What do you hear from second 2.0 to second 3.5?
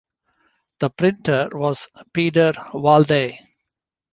Peder Walde.